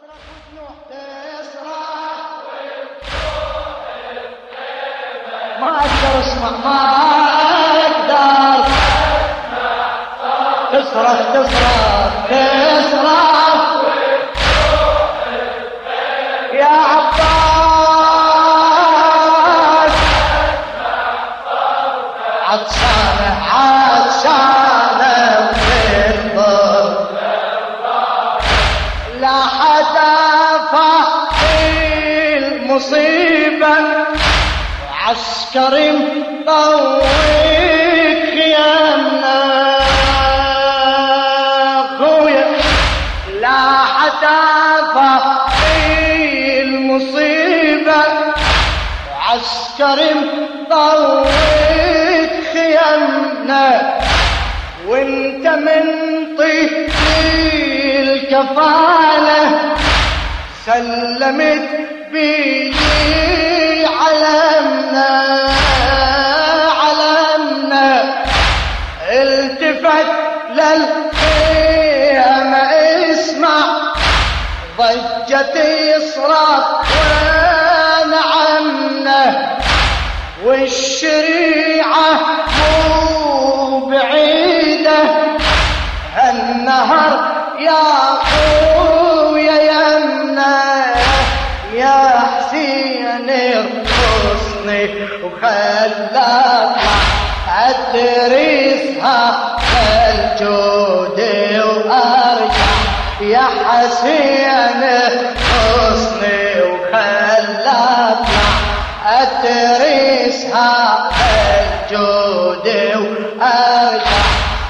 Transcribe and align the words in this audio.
ما 0.00 0.06
أقدر 5.68 6.20
اسمع 6.20 6.50
ما 6.50 6.80
أقدر 7.86 8.64
تصرخ 10.72 11.18
تصرخ 11.32 12.12
تصرخ 12.30 13.59
المصيبه 32.80 33.76
عسكري 35.04 35.92
مطوق 35.92 37.04
خيامنا 38.32 39.40
خويا 41.98 42.46
لا 43.40 43.84
حدا 43.84 44.40
في 45.50 46.62
المصيبة. 46.62 48.02
عسكري 49.20 50.14
مطوق 50.14 51.28
خيامنا 52.52 53.98
وانت 54.86 55.46
من 55.46 55.84
طيب 56.38 56.90
الكفالة. 58.00 59.60
سلمت 60.66 61.79
بيدي 62.12 63.86
علمنا 63.86 65.10
علمنا 66.80 68.02
التفت 69.10 70.06
للخيام 70.50 72.54
اسمع 73.10 73.58
ضجة 74.78 75.64
يصرخ 75.64 76.80
ونعمنا 78.02 79.22
والشريعة 80.44 82.20
مو 82.58 83.86
بعيدة. 83.86 85.02
النهر 86.30 87.12
يا 87.58 88.19
وخلاك 95.42 96.76
ادرسها 97.48 99.20
الجود 100.10 101.20
وأرجع 101.64 102.70
يا 103.20 103.46
حسين 103.68 104.82
ارقصني 104.82 106.62
وخلاك 106.62 108.26
ادرسها 109.06 110.74
الجود 111.60 112.66
وأرجع 112.96 114.20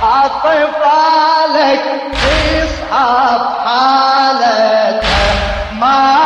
أطفالك 0.03 1.83
تصحى 2.13 3.39
بحالتها 3.39 5.01
ما 5.81 6.20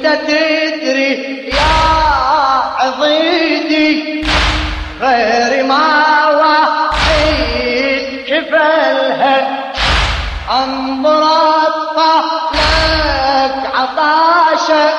وانت 0.00 0.20
تدري 0.22 1.48
يا 1.48 1.76
عضيدي 2.78 4.24
غير 5.00 5.64
ما 5.64 6.26
وحيد 6.40 8.24
كفلها 8.28 9.58
أنظر 10.50 11.64
لك 11.94 13.70
عطاشة 13.74 14.90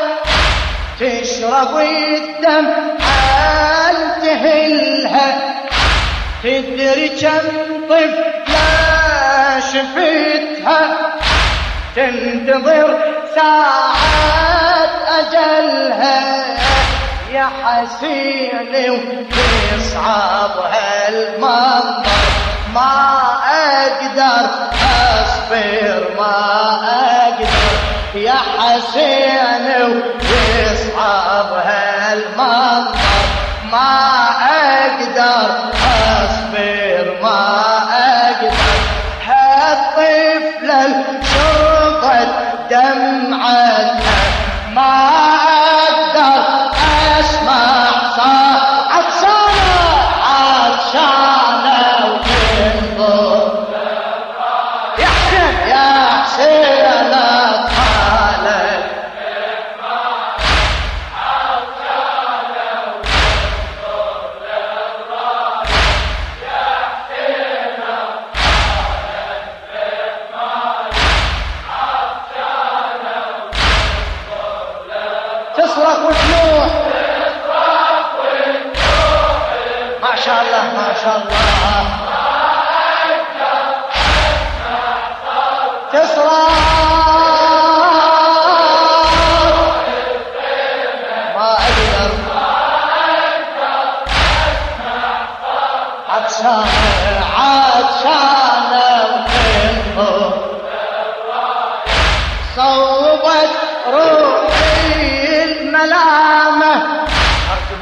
تشرب 1.00 1.78
الدم 1.78 2.68
حال 3.00 3.96
تهلها؟ 4.22 5.28
تدري 6.44 7.10
كم 7.10 7.48
طفلة 7.90 9.60
شفتها؟ 9.60 11.12
تنتظر 11.96 12.98
ساعة 13.36 14.71
أجلها 15.22 16.46
يا 17.32 17.50
حسين 17.64 18.92
وتصعب 18.92 20.56
هالمنظر. 20.74 22.12
ما 22.74 23.22
أقدر 23.86 24.50
أصبر 25.24 26.02
ما 26.18 26.38
أقدر 27.24 27.76
يا 28.16 28.40
حسين 28.58 29.66
وتصعب 29.82 31.54
هالمنظر. 31.54 32.98
ما 33.72 33.94
أقدر 34.86 35.50
أصبر 36.24 37.06
ما 37.22 37.78
أقدر 37.78 37.81
يا 56.32 56.38
حسين 56.38 56.86
أطفالك 56.86 58.92
تصرخ 75.58 76.00
وتنوح 76.00 76.72
ما 80.02 80.16
شاء 80.16 80.42
الله 80.42 80.64
ما 80.78 80.94
شاء 81.04 81.18
الله. 81.18 82.11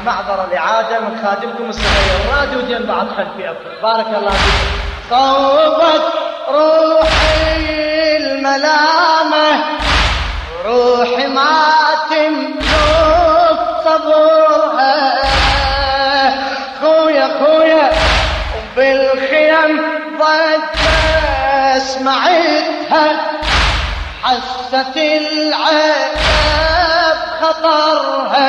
معذرة 0.06 0.44
الإعادة 0.50 1.00
من 1.00 1.20
خادمكم 1.24 1.68
الصغير 1.68 2.36
رادوا 2.36 2.62
دين 2.62 2.86
بعض 2.86 3.06
خلفي 3.08 3.50
أكثر 3.50 3.82
بارك 3.82 4.06
الله 4.06 4.30
فيكم 4.30 4.90
صوبت 5.10 6.12
روحي 6.48 8.16
الملامة. 8.16 9.64
روحي 10.64 11.26
ما 11.26 11.66
تملك 12.10 13.60
صبرها 13.84 15.14
خويا 16.80 17.28
خويا 17.38 17.90
وبالخيم 18.56 19.80
ضد 20.18 20.78
سمعتها. 21.78 23.06
حست 24.22 24.96
العيب 24.96 26.69
خطرها. 27.42 28.48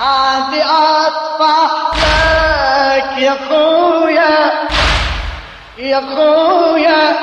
هادي 0.00 0.62
اطفح 0.62 1.70
لك 1.96 3.18
يا 3.18 3.36
خويا 3.48 4.52
يا 5.78 6.00
خويا 6.16 7.16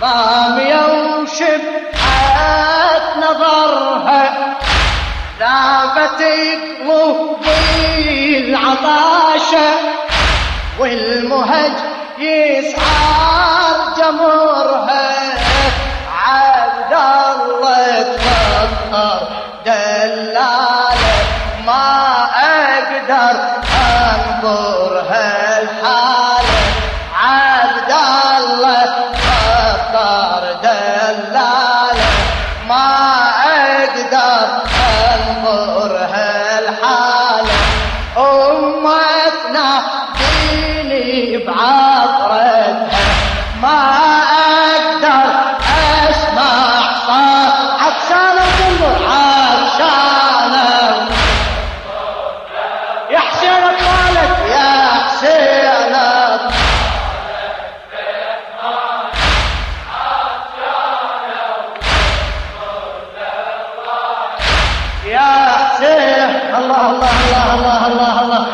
ضامية 0.00 0.86
وشبحت 1.18 3.06
نظرها. 3.16 4.22
ذابت 5.40 6.22
قلوبي 6.80 8.38
العطاشة 8.38 9.70
والمهج 10.78 11.72
يسعر 12.18 13.76
جمرها 13.98 14.41
بعطرتها 41.46 42.86
ما 43.62 43.80
أقدر 44.72 45.24
أسمع 46.10 46.82
صوت 47.06 47.56
عطشانة 47.82 48.42
وتنظر 48.42 48.96
عطشان 49.08 50.54
يا 53.10 53.18
حسين 53.18 53.52
أطفالك 53.52 54.38
يا 54.48 54.70
حسين. 55.04 55.92
يا 65.06 65.30
حسين. 65.58 66.30
الله 66.58 66.90
الله 66.90 67.14
الله 67.24 67.54
الله 67.54 67.86
الله 67.86 68.20
الله, 68.22 68.46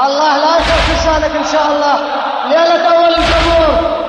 الله 0.00 0.36
لا 0.36 0.54
تنسانك 0.86 1.36
إن 1.36 1.44
شاء 1.52 1.66
الله. 1.66 2.23
ديني 2.48 2.82
بعبرتها 2.82 3.58
ما 3.58 4.03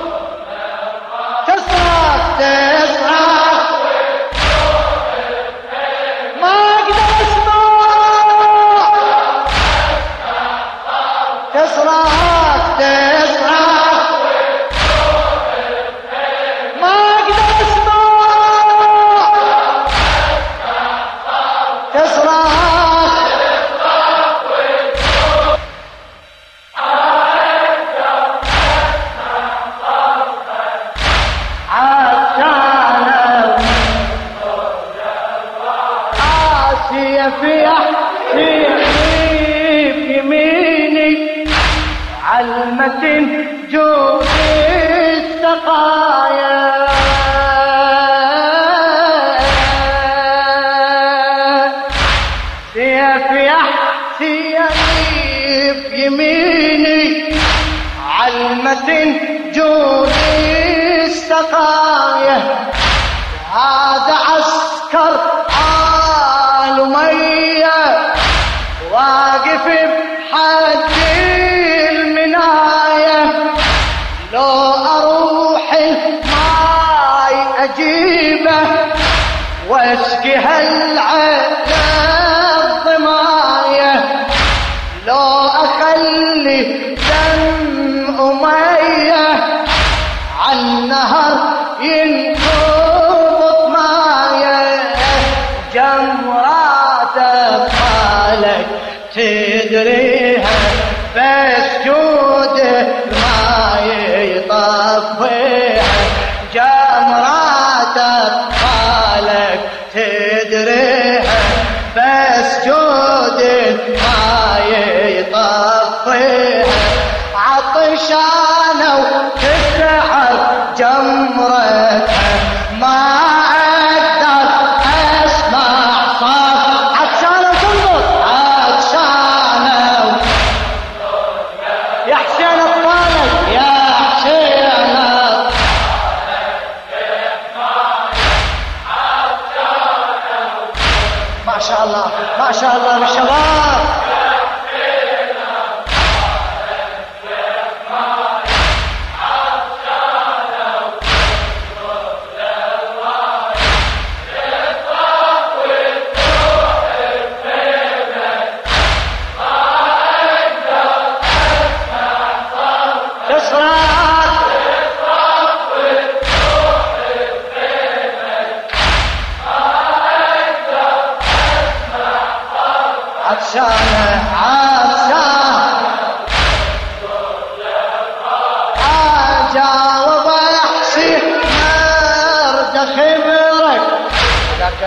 جوني 45.55 46.34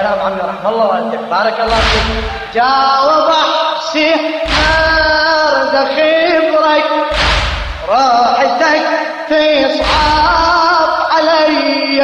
يا 0.10 0.24
عمي 0.24 0.42
رحم 0.42 0.68
الله 0.68 0.86
والديك. 0.88 1.20
بارك 1.20 1.60
الله 1.60 1.75
فيك. 1.75 2.24
جاوب 2.54 3.30
احسي 3.30 4.12
مرد 4.46 5.75
خبرك 5.96 6.89
راحتك 7.89 8.86
صعاب 9.80 10.92
علي. 11.12 12.00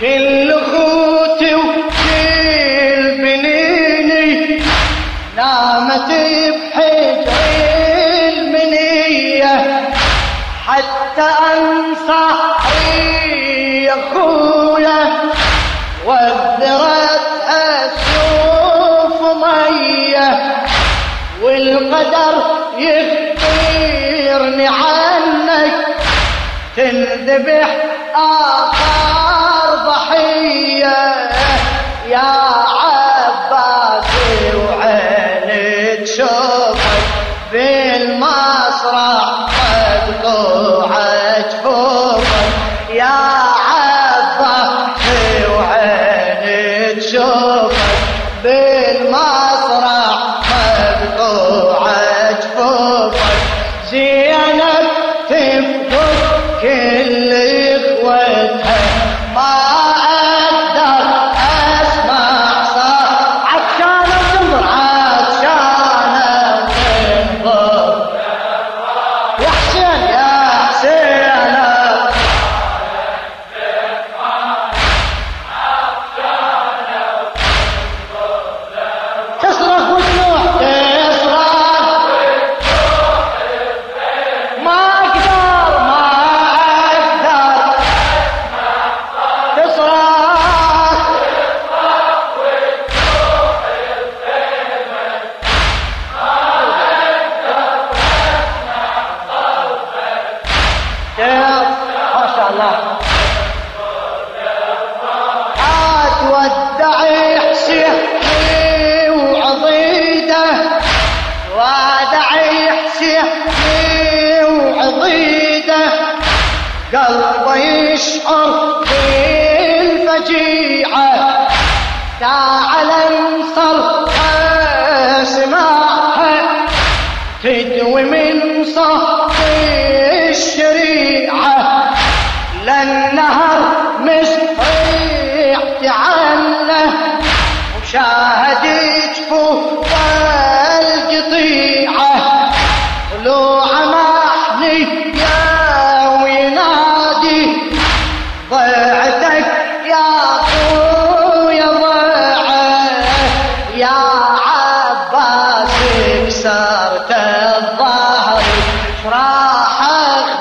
كل 0.00 0.52
اخوتي 0.52 1.54
وكل 1.54 3.02
بنيني 3.22 4.62
نامت 5.36 6.10
بحجر 6.10 7.32
المنية. 8.28 9.54
حتى 10.66 11.28
انصح 11.52 12.58
القدر 21.78 22.34
يخبرني 22.78 24.66
عنك 24.68 25.72
تنذبح 26.76 27.76
آخر 28.14 29.07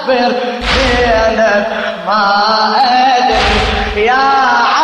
اعتبر 0.09 0.35
زينب 0.61 1.65
ما 2.07 2.75
أدري. 3.17 4.05
يا 4.05 4.76